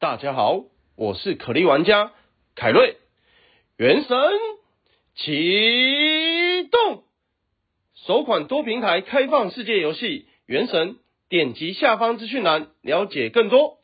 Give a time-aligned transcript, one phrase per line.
[0.00, 0.62] 大家好，
[0.94, 2.12] 我是可莉玩家
[2.54, 2.98] 凯瑞。
[3.76, 4.16] 原神
[5.16, 7.02] 启动，
[7.96, 10.06] 首款多平台开放世界游戏
[10.46, 10.90] 《原神》，
[11.28, 13.77] 点击下方资讯栏了解更多。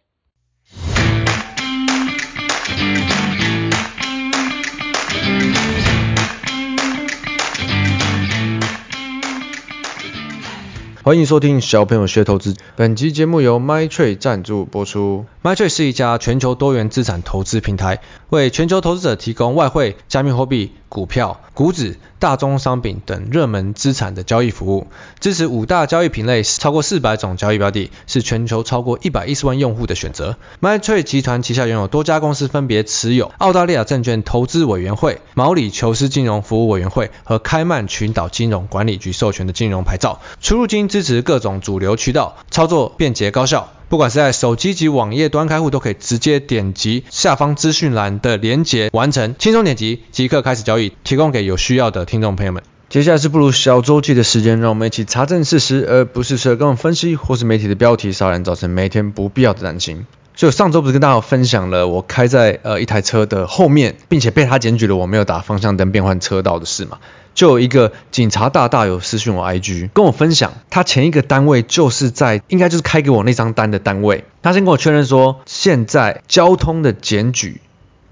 [11.05, 12.57] 欢迎收听小朋友学投资。
[12.77, 15.27] 本集节目由 MyTrade 赞助播出。
[15.43, 24.87] MyTrade 是一家全球多元资产投资平台，为全球投资者提供外汇、加密货币、股票、股指、大宗商品等热门资产的交易服务，
[25.21, 30.39] 支持五大交易品类，超过四百种交易标的，是全球超过一百一十万用户的选择。
[30.63, 43.73] MyTrade 集团旗下拥有多家公司，分别持有澳大利亚证券投资委员会、毛里求斯金融服务委员会和开曼群岛金融管理局授权的金融牌照，出入金支持各种主流渠道，操作便捷高效。
[43.89, 52.63] 不管是在手机及网页端开户，都可以直接点击下方资讯栏的连结完成，轻松点击即刻开始交易，提供给有需要的听众朋友们。
[52.89, 60.07] 接下来是不如小周记的时间，让我们一起查证事实，而不是社工分析或是媒体的标题少人，造成每天不必要的担心。
[60.45, 66.99] 就上周不是跟大家分享了我开在呃一台车的后面，并且被他检举了我没有打方向灯变换车道的事嘛？
[67.35, 77.63] 就有一个警察大大有私讯我 IG 跟我分享，他前一个单位就是在应该就是开给我那张单的单位，他先跟我确认说，现在交通的检举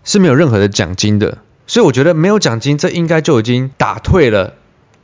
[0.03, 1.37] 是没有任何的奖金的，
[1.67, 4.55] 所以我觉得没有奖金，这应该就已经打退了。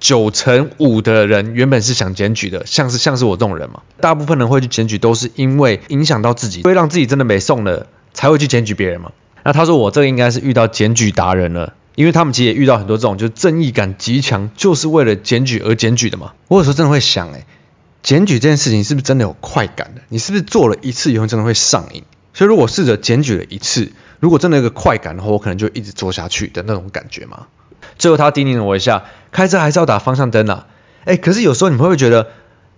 [0.01, 9.13] 九成五的人原本是想检举的，像是像是我这种人嘛，大部分人会去检举都是因为影响到自己，会让自己真的没送了才会去检举别人嘛。
[9.45, 16.33] 那他说我这个应该是遇到检举达人了，因为他们其实也遇到很多这种就是正义感极强，就是为了检举而检举的嘛。
[16.49, 17.47] 我有时候真的会想，哎，
[18.03, 20.03] 检举这件事情是不是真的有快感的？
[20.09, 22.05] 你是不是做了一次以后真的会上瘾？
[22.35, 27.47] 所以如果试着检举了一次，如果真的有个快感的话，我可能就一直做下去的那种感觉嘛。
[27.99, 30.67] 最后他叮咛了我一下，开车还是要打方向灯啊。
[31.05, 32.29] 哎，可是有时候你们会不会觉得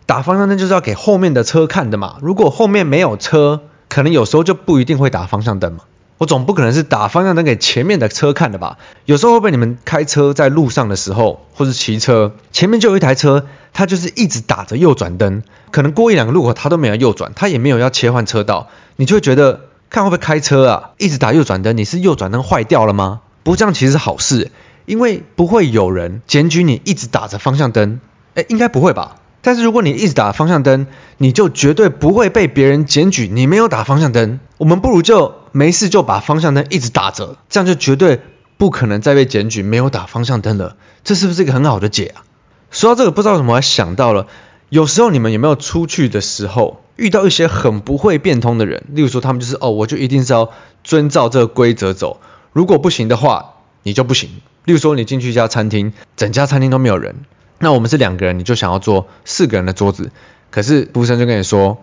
[0.07, 2.17] 打方向灯就是要给后面的车看的嘛？
[2.21, 5.81] 如果后面没有车，可能有时候就不一定会打方向灯嘛。
[6.19, 8.77] 我总不可能是打方向灯给前面的车看的吧？
[9.07, 20.91] 有时候会被你们开车在路上的时候，或是骑车，前面就有一台车，它就是一直打着右转灯，可能过一两个路口它都没有右转，它也没有要切换车道，你就会觉得看会不会开车啊？
[20.99, 23.21] 一直打右转灯，你是右转灯坏掉了吗？
[23.43, 24.51] 不过这样其实是好事。
[24.91, 28.01] 因为不会有人检举你一直打着方向灯，
[28.35, 29.19] 诶，应该不会吧？
[29.41, 34.41] 但是如果你一直打方向灯，你就绝对不会被别人检举你没有打方向灯。
[34.59, 38.21] 我们不如就没事就把方向灯一直打着，这样就绝对
[38.59, 40.77] 不可能再被检举没有打方向灯了。
[41.05, 42.27] 这是不是一个很好的解啊？
[42.73, 44.27] 说到这个，不知道怎么还想到了，
[44.71, 48.83] 有时候你们有没有出去的时候遇到一些很不会变通的人？
[48.89, 50.51] 例如说他们就是哦，我就一定是要
[50.83, 52.21] 遵照这个规则走，
[52.53, 54.29] 如果不行的话，你就不行。
[54.71, 57.17] 例如说，你进去一家餐厅，整家餐厅都没有人，
[57.59, 60.13] 那我们是两个人，你就想要坐四个人的桌子，
[60.53, 61.83] 可是服务生就跟你说，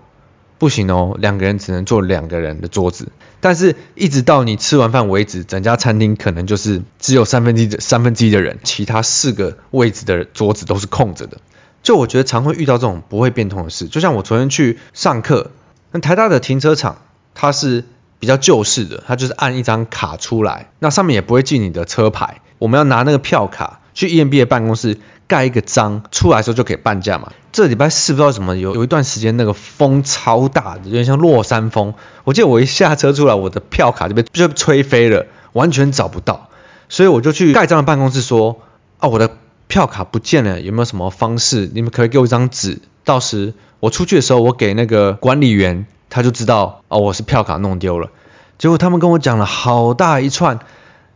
[0.57, 3.09] 不行哦，两个人只能坐两个人的桌子。
[3.41, 11.39] 但是，一直到你吃完饭为止，整家餐厅可能就是只有三分之一的三分之一的人，其他四个位置的桌子都是空着的。
[11.83, 15.51] 就我觉得常会遇到这种不会变通的事，就像我昨天去上课，
[15.91, 17.01] 那台大的停车场
[17.35, 17.83] 它是
[18.19, 22.39] 比较旧式的，它就是按一张卡出来，那上面也不会记你的车牌。
[22.59, 24.97] 我们要拿那个票卡去 EMB 的办公室
[25.27, 27.31] 盖一个章，出来的时候就可以半价嘛。
[27.51, 31.93] 这礼拜四不知道什么有有一段时间那个风超大的，有点像落山风。
[32.23, 36.49] 我记得我一下车出来，我的票卡就被就吹飞了，完全找不到。
[36.89, 38.61] 所以我就去盖章的办公室说，
[38.99, 39.31] 啊，我的
[39.67, 41.69] 票卡不见了，有没有什么方式？
[41.73, 48.09] 你们可以给我一张纸，到时我出去的时候，我给那个管理员，他就知道哦，我是票卡弄丢了。
[48.57, 50.59] 结果他们跟我讲了好大一串。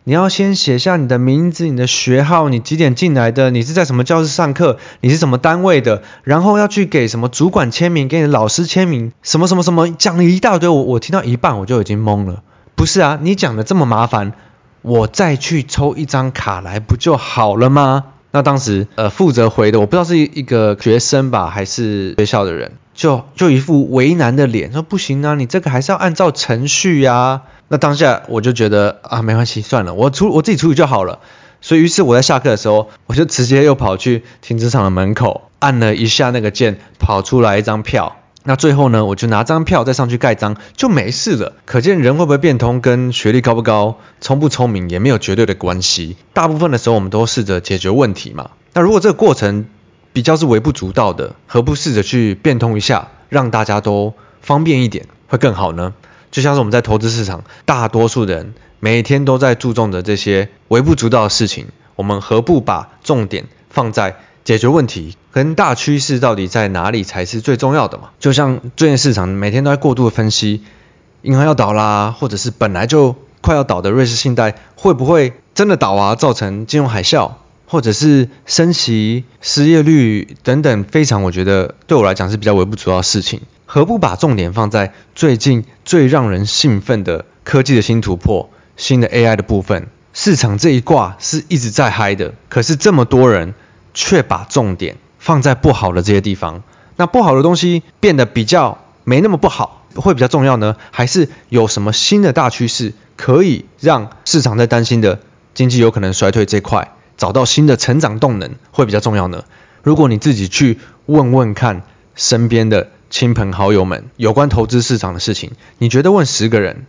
[0.03, 12.41] 你要先写下你的名字、你的学号、你几点进来的、你是在什么教室上课、你是什么单位的，然后要去给什么主管签名、给你的老师签名，什么什么什么，讲了一大堆，我我听到一半我就已经懵了。
[12.75, 14.33] 不是啊，你讲的这么麻烦，
[14.81, 18.05] 我再去抽一张卡来不就好了吗？
[18.31, 27.41] 那当时呃负责回的，我不知道是一个学生吧，还是学校的人，就就一副为难的脸，说不行啊，你这个还是要按照程序呀。
[27.67, 31.19] 那当下我就觉得啊，没关系，算了，我处我自己处理就好了。
[31.61, 38.17] 所以于是我在下课的时候，我就直接又跑去停车场的门口，按了一下那个键，跑出来一张票。
[38.43, 41.53] 那最后呢，我就拿张票再上去盖章，就没事了。
[41.65, 46.17] 可见人会不会变通，跟学历高不高、聪不聪明也没有绝对的关系。
[46.33, 48.49] 大部分的时候，我们都试着解决问题嘛。
[48.73, 49.67] 那如果这个过程
[50.13, 55.93] 比较是微不足道的，何不试着去变通一下，让大家都方便一点，会更好呢？
[56.31, 68.11] 就像是我们在投资市场，大多数人每天都在注重的这些微不足道的事情，我们何不把重点放在解决问题跟大趋势到底在哪里才是最重要的嘛？
[68.19, 70.63] 就像最近市场每天都在过度的分析，
[71.21, 77.31] 银行要倒啦，或者是本来就快要倒的瑞士信贷会不会真的倒啊，造成金融海啸？
[77.71, 83.39] 或者是升息、失业率等等，非常我觉得对我来讲是比较微不足道的事情。
[83.65, 89.87] 何不把重点放在最近最让人兴奋的科技的新突破、新的 AI 的部分？
[90.13, 93.53] 市场这一挂是一直在嗨的，可是这么多人
[93.93, 96.63] 却把重点放在不好的这些地方。
[96.97, 100.75] 那不好的东西变得比较没那么不好，会比较重要呢？
[100.91, 105.21] 还是有什么新的大趋势可以让市场在担心的
[105.53, 106.91] 经济有可能衰退这块？
[107.21, 109.43] 找到新的成长动能会比较重要呢？
[109.83, 111.83] 如果你自己去问问看
[112.15, 116.87] 身边的亲朋好友们有关投资市场的事情，你觉得问十个人，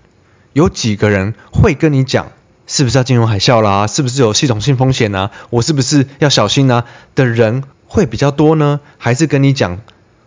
[0.55, 2.33] 有几个人会跟你讲
[2.67, 3.87] 是不是要金融海啸啦？
[3.87, 5.33] 是不是有系统性风险啊？
[5.51, 6.87] 我是不是要小心啊？
[7.15, 8.81] 的人会比较多呢？
[8.97, 9.81] 还是跟你讲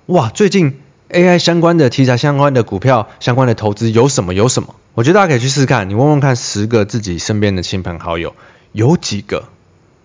[0.05, 4.75] 哇，最近 AI 相关的题材、相关的股票、相关的投资有什么有什么？
[4.93, 8.35] 我觉得大家可以去试试看，你问问看十个自己身边的亲朋好友，
[8.71, 9.45] 有几个？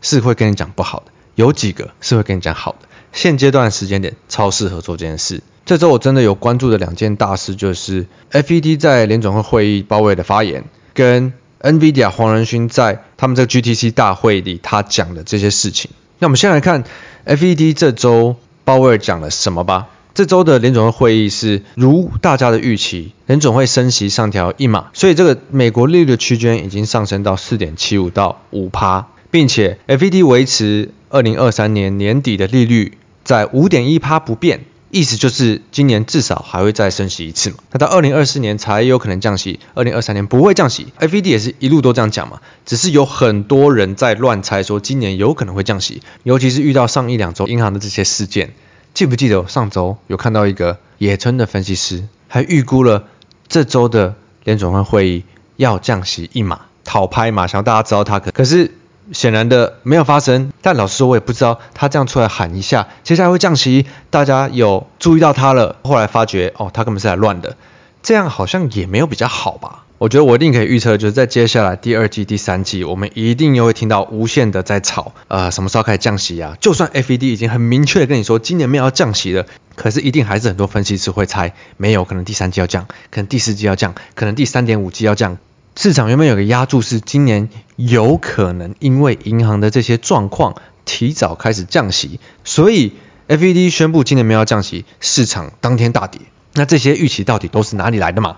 [0.00, 2.88] 是会跟你讲不好的，有几个是会跟你讲好的。
[3.12, 5.42] 现阶段的时间点超适合做这件事。
[5.66, 10.64] 这周我真的有关注的两件大事，就是 FED 在联总会会议鲍威尔的发言，
[10.94, 15.90] 跟 NVIDIA 黄仁勋在他们这个 GTC 大会里他讲的这些事情。
[16.18, 16.84] 那我们先来看
[17.26, 19.88] FED 这周鲍威尔讲了什么吧。
[20.12, 29.06] 这周的联总会会议是如大家的预期，联总会升息上调一码，所以这个美国利率的区间已经上升到四点七五到五趴。
[29.30, 37.58] 并且，FED 维持二零二三年年底的利率在五点一趴不变，意思就是今年至少还会再升息一次嘛。
[37.70, 40.88] 那到二零二四年才有可能降息，二零二三年不会降息。
[40.98, 48.52] FED 也是一路都这样讲嘛，只是有很多人在乱猜说今年有可能会降息，尤其是遇到上一两周银行的这些事件。
[48.94, 53.04] 记不记得上周有看到一个野村的分析师，还预估了
[53.46, 55.22] 这周的联准会会议
[55.54, 58.72] 要降息一码，讨拍嘛，想要大家知道他可可是。
[59.12, 67.56] 显然的没有发生，但老实说，我也不知道他这样出来喊一下，接下来会降息，大家有注意到他了，后来发觉哦，他根本是来乱的，
[68.02, 69.84] 这样好像也没有比较好吧？
[69.98, 76.56] 我觉得我一定可以预测，就是在接下来第二季、第三季，我们一定又会听到无限的在吵，呃，什么时候开始降息啊？
[76.58, 85.36] 就算 FED 已经很明确的跟你说今年没有要降息了，可是一定还是很多分析师会猜没有，可能第三季要降，可能第四季要降，可能第三点五季要降。
[85.76, 92.92] 市场原本有个压注是今年有可能因为银行的这些状况提早开始降息，所以
[93.28, 96.20] FED 宣布今年没有降息，市场当天大跌。
[96.52, 98.36] 那这些预期到底都是哪里来的嘛？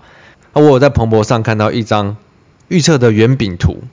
[0.53, 2.15] 我有在彭博上看到一张
[2.67, 3.83] 预测的圆饼图，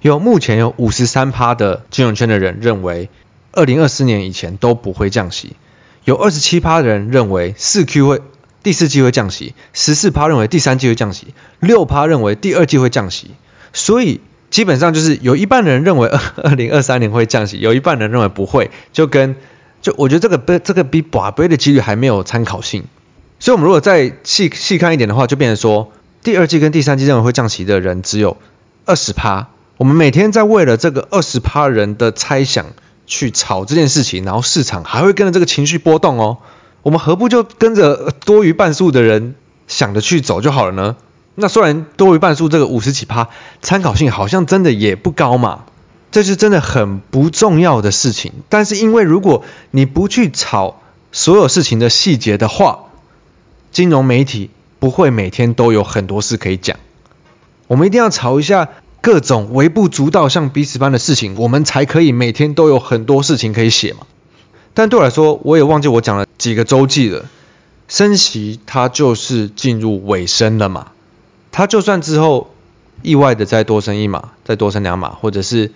[0.00, 3.10] 有目前有五十三趴的金融圈的人认为，
[3.52, 5.56] 二零二四年以前都不会降息，
[6.04, 8.22] 有二十七趴的人认为四 Q 会。
[8.64, 13.30] 第四季会降息，十四趴认为第三季会降息，六趴认为第二季会降息，
[13.72, 14.20] 所以
[14.50, 19.36] 基本上就是有一半的人认为二二零二三年会降息，有一半人认为不会，就跟
[19.82, 22.84] 就我觉得这个不这个比拔杯的几率还没有参考性，
[23.38, 28.38] 所以我们如果再细细看一点的话，就变成说第二季跟第三季认为会降息的人只有
[28.86, 32.66] 二十趴，我们每天在为了这个二十趴人的猜想
[33.06, 36.38] 去炒这件事情，然后市场还会跟着这个情绪波动哦。
[36.84, 39.34] 我们何不就跟着多于半数的人
[39.66, 40.96] 想着去走就好了呢？
[41.34, 43.30] 那虽然多于半数这个五十几趴
[43.62, 45.64] 参考性好像真的也不高嘛，
[46.12, 48.32] 这是真的很不重要的事情。
[48.50, 52.84] 但是因为如果你不去炒所有事情的细节的话，
[53.72, 56.76] 金融媒体不会每天都有很多事可以讲。
[57.66, 58.68] 我们一定要炒一下
[59.00, 64.00] 各种微不足道像彼此般的事情，我们才可以每天都有很多事情可以写嘛。
[64.74, 67.26] 但对我来说，我也忘记我讲了几个周记了。
[67.86, 70.88] 升息它就是进入尾声了嘛，
[71.52, 72.52] 它就算之后
[73.02, 75.70] 意外的再多升一码，再多升两码，或者是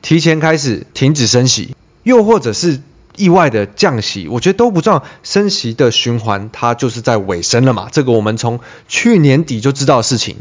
[0.00, 2.80] 提前开始停止升息，又或者是
[3.16, 5.04] 意外的降息，我觉得都不重要。
[5.24, 10.36] 升息的循环它就是在尾声了嘛，这个我们从去年底就知道事情，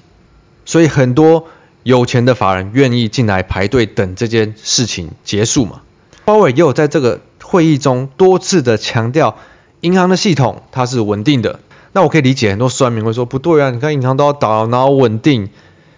[0.63, 1.47] 所以很多
[1.81, 5.81] 有钱的法人愿意进来排队等这件事情结束嘛。
[6.23, 7.19] 鲍威也有在这个。
[7.53, 9.37] 会议中多次的强调，
[9.81, 11.59] 银行的系统它是稳定的。
[11.91, 15.49] 那我可以理解很多酸民会说不对啊，你看银行都要倒，然后稳定。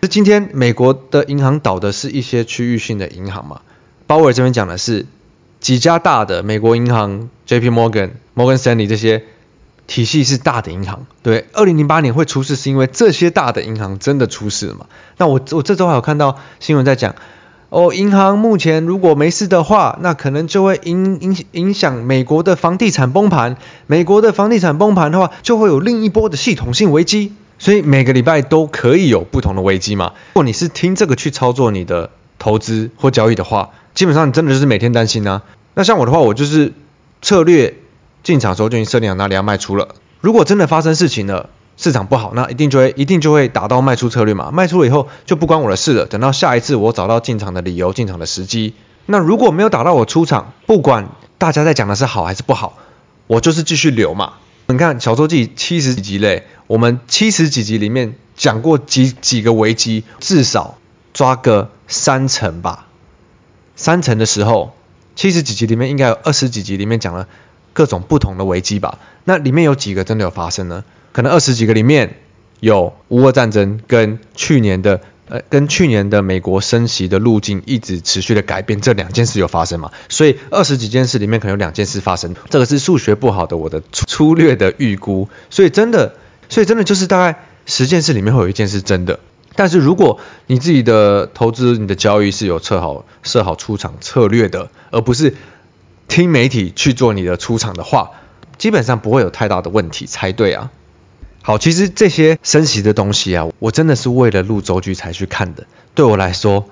[0.02, 3.62] 是今天美国的银行倒的是一些区域性的银行嘛？
[4.06, 5.06] 鲍威尔这边讲的是
[5.62, 7.70] 几家大的美国银行，J.P.
[7.70, 9.24] Morgan、Morgan Stanley 这些
[9.88, 14.88] 体系是大的银行，对，二零零八年会出事是因为这些大的银行真的出事了嘛？
[15.16, 17.16] 那我我这周还有看到新闻在讲，
[17.70, 23.58] 哦，银行目前如果没事的话，那可能就会影影影响美国的房地产崩盘，
[23.88, 30.14] 美国的房地产崩盘的话，就会有另一波的系统性危机，所以每个礼拜都可以有不同的危机嘛。
[30.34, 35.42] 如果你是听这个去操作你的投资或交易的话，基本上你真的就是每天担心啊。
[35.74, 36.74] 那像我的话，我就是
[37.22, 37.76] 策略。
[38.24, 39.90] 进场的时候就已经设定好哪里要卖出了。
[40.20, 44.52] 如果真的发生事情了，市场不好，那一定就会一定就会打到卖出策略嘛。
[44.52, 46.06] 卖出了以后就不关我的事了。
[46.06, 48.74] 等到下一次我找到进场的理由、进场的时机，
[49.06, 52.78] 那如果没有打到我出场，不管大家在讲的是好还是不好，
[53.28, 54.34] 我就是继续留嘛。
[54.68, 60.78] 你看小周记七十几集嘞，我们七十几集里面讲过几几个危机，至少
[61.14, 62.88] 抓个三成吧。
[63.76, 64.76] 三成的时候，
[65.16, 67.28] 七十几集里面应该有二十几集里面讲了。
[67.74, 70.86] 各种不同的危机吧，那里面有几个真的有发生呢？
[71.16, 72.18] 可能二十几个里面
[72.60, 79.92] 有乌俄战争跟去年的呃跟去年的美国升息的路径一直持续的改变，这两件事有发生嘛？
[80.10, 86.16] 所以二十几件事里面可能有两件事发生，这个是数学不好的我的粗略的预估，所以真的，
[86.50, 89.22] 所以真的就是大概十件事里面会有一件是真的。
[89.56, 95.34] 但是如果你自己的投资、你的交易是有设好设好出场策略的，而不是。
[96.08, 98.12] 听媒体去做你的出场的话，
[98.60, 100.70] 基本上不会有太大的问题才对啊。
[101.46, 105.68] 好，其实这些升息的东西啊，我真的是为了录周剧才去看的。
[105.94, 106.68] 对我来说，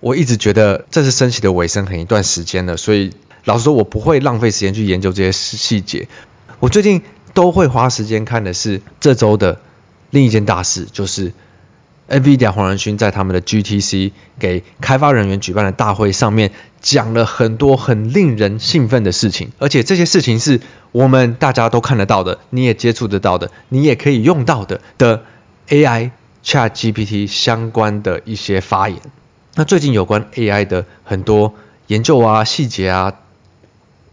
[0.00, 3.12] 我一直觉得这是升息的尾声，很一段时间了，所以
[3.44, 6.08] 老实说，我不会浪费时间去研究这些细节。
[6.60, 7.02] 我最近
[7.34, 9.60] 都会花时间看的是这周的
[10.08, 11.34] 另一件大事，就是。
[12.10, 20.60] NVIDIA 黄仁勋在他们的 GTC 给开发人员举办的大会上面讲了很多很令人兴奋的事情，而且这些事情是
[20.92, 25.24] 我们大家都看得到的，你也接触得到的，你也可以用到的的
[25.68, 26.10] AI
[26.44, 29.00] ChatGPT 相关的一些发言。
[29.54, 31.54] 那最近有关 AI 的很多
[31.88, 33.14] 研究啊、细节啊，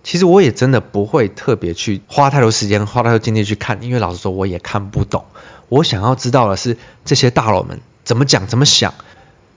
[0.03, 5.25] 其实我也真的不会特别去花太多时间、花太多精力去看，因为老实说我也看不懂。
[5.69, 8.93] 我想要知道的是这些大佬们怎么讲、怎么想。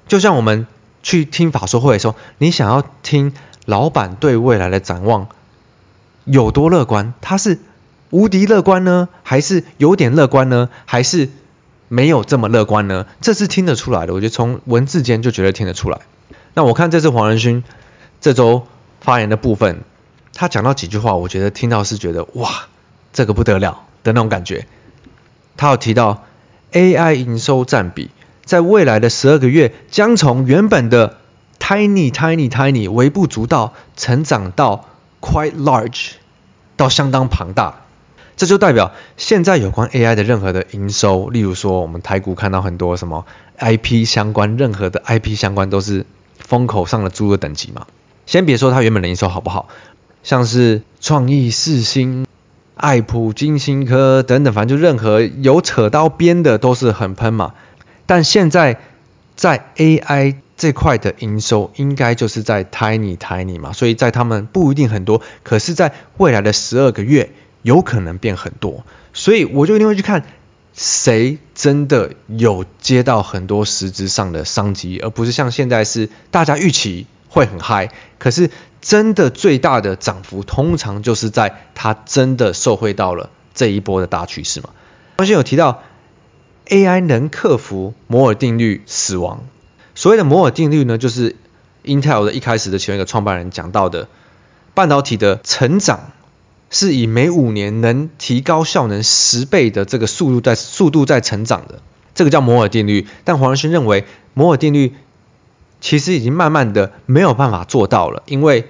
[0.07, 0.67] 就像我们
[1.09, 3.33] 去听法说会的时候，你想要听
[3.65, 5.29] 老板对未来的展望
[6.27, 7.15] 有多乐观？
[7.23, 7.61] 他是
[8.11, 11.31] 无敌乐观呢，还是有点乐观呢，还是
[11.89, 13.07] 没有这么乐观呢？
[13.23, 16.01] 这是听得出来的，我觉得从文字间就觉得听得出来。
[16.53, 17.65] 那我看这次黄仁勋
[18.21, 18.67] 这周
[19.01, 19.81] 发言的部分，
[20.35, 22.67] 他讲到几句话，我觉得听到是觉得哇，
[23.15, 24.67] 这个不得了的那种感觉。
[25.57, 26.25] 他有提到
[26.73, 28.11] ，AI 营收占比
[28.49, 31.19] 在未来的十二个月将从原本的
[31.59, 34.87] tiny tiny tiny 微不足道，成长到
[35.21, 36.13] quite large，
[36.75, 37.83] 到相当庞大。
[38.39, 43.27] 这就代表现在有关 AI 的任何的营收，例如说我们台股看到很多什么
[43.59, 46.07] IP 相关，任何的 IP 相关都是
[46.39, 47.87] 风口上的猪的等级嘛。
[48.25, 49.69] 先别说它原本的营收好不好，
[50.23, 52.25] 像是创意四星。
[52.75, 57.53] 爱普、晶心科等等，反正就任何有扯到边的都是很喷嘛。
[58.09, 58.81] 但现在
[59.37, 67.31] 在 AI 这块的营收应该就是在 tiny tiny 嘛，所以在他们不一定很多，可是在未来的十二个月
[67.63, 68.85] 有可能变很多。
[69.13, 70.25] 所以我就一定会去看
[70.73, 78.51] 谁真的有接到很多实质上的商机，而不是像现在是大家预期会很嗨，可是。
[78.81, 84.71] 真的最大的涨幅，通常就是在它真的受惠到了这一波的大趋势嘛。
[85.17, 85.83] 刚才有提到
[86.69, 89.45] AI 能克服摩尔定律死亡。
[89.95, 91.37] 所谓的摩尔定律呢，就是
[91.85, 94.09] Intel 的一开始的其中一个创办人讲到的，
[94.75, 96.13] 半导体的成长
[96.71, 101.81] 是以每五年能提高效能十倍的这个速度在速度在成长的，
[102.15, 103.07] 这个叫摩尔定律。
[103.25, 104.95] 但黄仁勋认为摩尔定律。
[105.81, 108.67] 其实已经慢慢的没有办法做到了，因为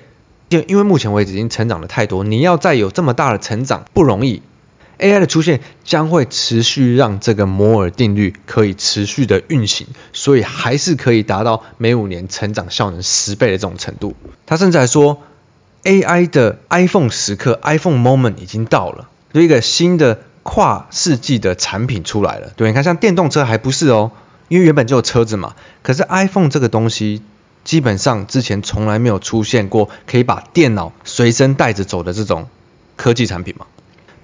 [0.51, 4.43] 因为目前为止已经成长的太多，你要再有这么大的成长不容易。
[4.99, 14.17] AI 的出现将会持续让这个摩尔定律可以持续的运行，所以还是可以达到每五年成长效能十倍的这种程度。
[14.47, 15.23] 他甚至还说
[15.85, 22.53] ，AI 的 iPhone 时刻 iPhone moment 已经到了，有一个新的跨世纪的产品出来了。
[22.57, 24.11] 对，你看像电动车还不是哦。
[24.49, 27.21] 因为原本就有车子嘛，可是 iPhone 这个东西
[27.65, 32.49] 基本上之前从来没有出现过可以把电脑随身带着走的这种
[32.97, 33.67] 科技产品嘛。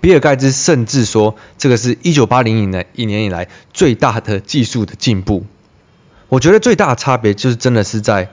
[0.04, 5.46] 比尔盖茨甚至说，这个是一九八零年一年以来最大的技术的进步。
[6.28, 8.28] 我觉得最大的差别就是真的是在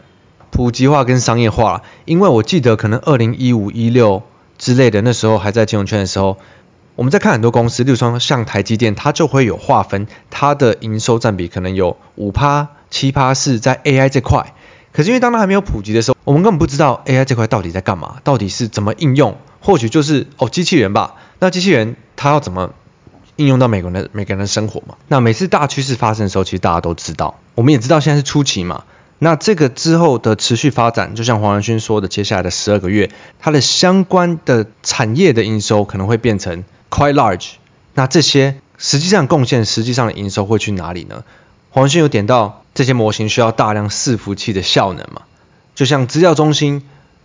[0.49, 4.23] 普及化跟商业化，因为我记得可能二零一五一六
[4.57, 6.37] 之类的那时候还在金融圈的时候，
[6.97, 14.53] 我们在看很多公司，例如说像台积电，它就会有划分，它的营收占比可能有五趴、七趴是在 AI 这块。
[14.91, 19.37] 可是因为当它还没有普及的时候，我们根本不知道 AI 这块到底在干嘛，到底是怎么应用。
[19.61, 22.73] 或许就是哦机器人吧，那机器人它要怎么
[23.37, 24.95] 应用到每个人的每个人的生活嘛？
[25.07, 28.83] 那每次大趋势发生的时候，其实大家都知道，我们也知道现在是初期嘛。
[29.23, 37.51] 那这个之后的持续发展，就像黄仁勋说的，接下来的十二个月，它的相关的产业的营收可能会变成 quite large。
[37.93, 41.23] 那这些实际上贡献，实际上的营收会去哪里呢？
[41.69, 45.21] 黄仁勋有点到这些模型需要大量伺服器的效能嘛？
[45.75, 46.83] 就像资料中心，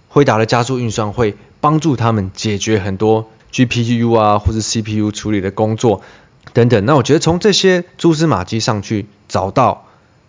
[0.09, 1.37] 回答的加速运算会
[1.67, 6.03] 帮助他们解决很多 GPU 啊或者 CPU 处理的工作
[6.53, 6.85] 等等。
[6.87, 9.83] 那我觉得从这些蛛丝马迹上去找到。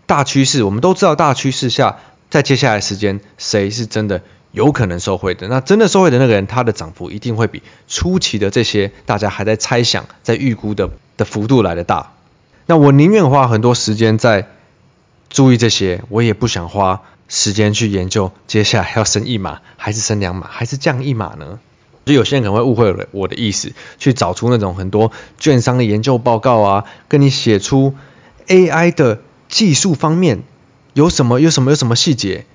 [0.08, 1.98] 大趋势，我们都知道大趋势下，
[2.29, 4.22] 在接下来时间，谁是真的
[4.53, 5.50] 有可能受惠的？
[5.50, 12.13] 那真的受惠的那个人，他的涨幅一定会比初期的这些大家还在猜想、在预估的的幅度来得大。
[12.67, 14.48] 那我宁愿花很多时间在
[15.29, 21.60] 注意这些，我也不想花时间去研究接下来 要升一码，还是升两码，还是降一码呢？
[22.05, 27.93] 就有些人可能会误会了我的意思，去找出那种很多券商的研究报告啊，跟你写出
[28.48, 29.22] AI 的。
[29.50, 30.43] 技术方面
[30.93, 31.39] 有什么？
[31.39, 31.72] 有什么？
[31.72, 32.46] 有什么细节？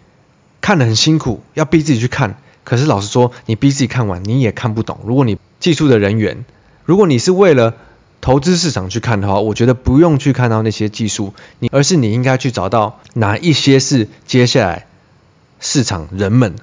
[0.60, 2.36] 看得很辛苦，要逼自己去看。
[2.64, 5.00] 可是老实说，你逼自己看完，你也看不懂。
[5.06, 6.44] 如果你技术的人员，
[6.84, 7.76] 如果你是为了
[8.22, 14.86] 投资市场去看的话，我觉得不用去看到那些技术，你而是你应该去找到哪一些是接下来
[15.60, 16.54] 市场人们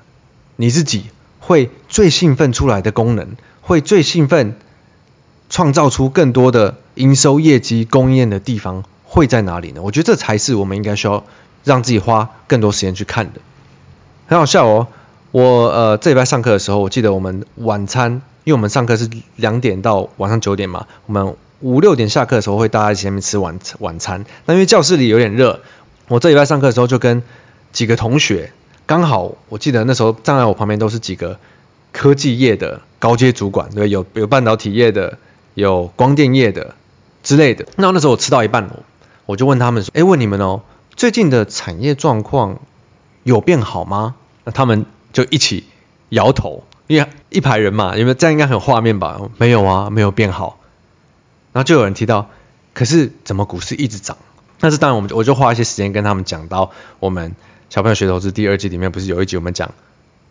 [0.56, 1.06] 你自己
[1.40, 4.58] 会最兴奋出来的功能，会最兴奋
[5.52, 8.84] 创造出更多的营收业绩供应链的地方。
[9.12, 9.82] 会在哪里呢？
[9.82, 11.26] 我觉得这才是我们应该需要
[11.64, 13.42] 让自己花更多时间去看的。
[14.28, 14.88] 很好笑哦，
[15.32, 24.26] 我呃这礼拜上课的时候，我记得我们晚餐，因为我们上课是两点到晚上九点嘛，我们五六点下课的时候会大家一起在那边吃晚晚餐。
[24.46, 25.62] 那因为教室里有点热，
[26.08, 27.24] 我这礼拜上课的时候就跟
[27.72, 28.52] 几个同学，
[28.86, 31.40] 刚好我记得那时候站在我旁边都是几个
[31.92, 35.18] 科技业的高阶主管，对，有有半导体业的，
[35.54, 36.76] 有光电业的
[37.24, 37.66] 之类的。
[37.76, 38.70] 那那时候我吃到一半。
[39.26, 40.62] 我就问他们说，哎，问你们哦，
[40.96, 42.58] 最近的产业状况
[43.22, 44.16] 有变好吗？
[44.44, 45.66] 那他们就一起
[46.10, 49.22] 摇头，因为一排人嘛，因为这样应该很有画面吧？
[49.38, 50.59] 没有啊，没有变好。
[51.54, 52.30] 然后就有人提到，
[52.74, 54.18] 可是怎么股市一直涨？
[54.60, 57.36] 但是当然，我们我就花一些时间跟他们讲到，我们
[57.70, 59.72] 小朋友学投资第二季里面不是有一集我们讲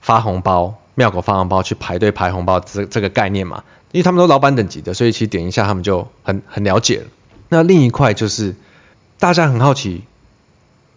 [0.00, 3.64] 发红包，庙口发红包去排队排红包这这个概念嘛？
[3.92, 7.04] 因为他们都老板等级的，所以其实点一下他们就很很了解。
[7.48, 8.54] 那另一块就是。
[9.20, 10.04] 大家很好奇，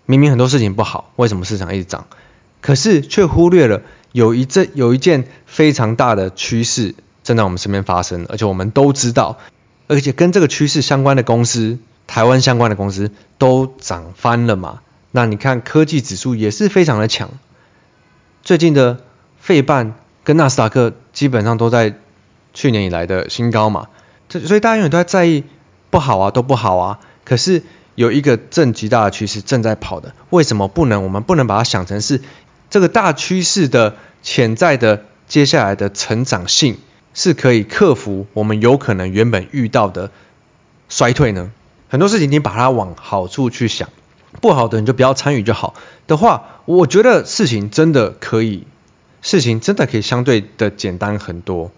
[0.05, 2.05] 明明很多事情不好，为什么市场一直涨？
[2.61, 3.81] 可是却忽略了
[4.11, 9.39] 有一阵有一件非常大的趋势正在我们身边发生，而且我们都知道，
[9.91, 11.77] 而且跟这个趋势相关的公司，
[12.07, 14.79] 台湾相关的公司都涨翻了嘛。
[15.11, 17.31] 那你看科技指数也是非常的强，
[18.41, 19.01] 最近的
[19.41, 21.95] 费半跟纳斯达克基本上都在
[22.53, 23.89] 去年以来的新高嘛。
[24.29, 25.43] 所以大家永远都在在意
[25.89, 26.99] 不好啊，都不好啊。
[27.25, 27.63] 可是
[27.95, 31.03] 有一个正极大的趋势正在跑的，为什么不能？
[31.03, 32.21] 我们不能把它想成是
[32.69, 36.77] 这个大趋势的潜在的接下来的成长性
[37.13, 40.11] 是可以克服我们有可能原本遇到的
[40.89, 41.51] 衰退呢？
[41.89, 43.89] 很多事情你把它往好处去想，
[44.39, 45.73] 不好的你就不要参与就好
[46.07, 48.65] 的话，我觉得事情真的可以，
[49.21, 51.71] 事情真的可以相对的简单很多，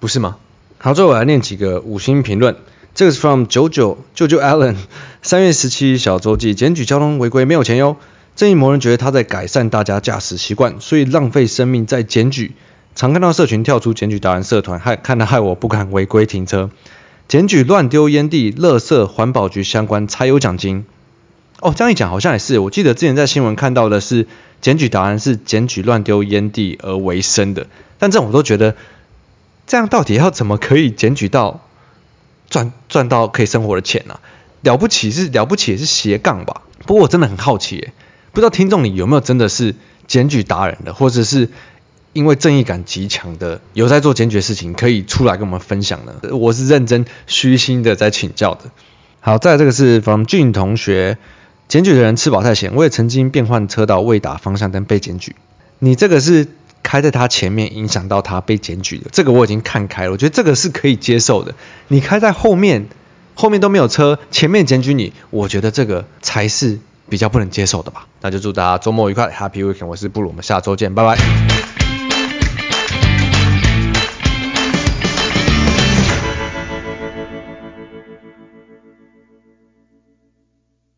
[0.00, 0.36] 不是吗？
[0.78, 2.56] 好，最后我来念几个五星评论。
[2.94, 4.76] 这个是 from 九九舅舅 Allen，
[5.22, 7.96] 三月十七小周记，检举交通违规没有钱哟。
[8.34, 12.54] 正义魔人觉得他在改善大家驾驶习惯，所以浪费生命在检举。
[12.96, 16.70] 常看到社群跳出检举达人社团，害看得害我不敢违规停车。
[17.28, 20.86] 检举乱丢烟蒂、垃圾，环保局相关才有奖金。
[21.60, 24.26] 哦，这样一讲好像也是，我记得之前在新闻看到的是
[24.62, 27.66] 检举达人是检举乱丢烟蒂而为生的，
[27.98, 28.74] 但这种我都觉得，
[29.66, 31.60] 这样到底要怎么可以检举到？
[32.48, 34.20] 赚赚到可以生活的钱啊，
[34.62, 36.62] 了不起是了不起也是斜杠吧。
[36.86, 37.90] 不过我真的很好奇，
[38.32, 39.74] 不知道听众里有没有真的是
[40.06, 41.50] 检举达人的，或者是
[42.16, 46.14] 因为正义感极强的，有在做检举的事情，可以出来跟我们分享呢？
[46.34, 48.62] 我是认真虚心的在请教的。
[49.20, 51.18] 好，再这个是方俊同学，
[51.68, 55.36] 检举的人吃饱太闲，我也曾经变换车道未打方向灯被检举。
[55.78, 56.48] 你这个是？
[56.82, 61.52] 开在他前面，影响到他被检举的，这个我已经看开了，我觉得这个是可以接受的。
[61.88, 62.86] 你开在后面，
[63.34, 68.06] 后面都没有车，前面检举你，我觉得这个才是比较不能接受的吧。
[68.20, 69.86] 那就祝大家周末愉快，Happy Weekend！
[69.86, 71.75] 我是布鲁，我们下周见，拜拜。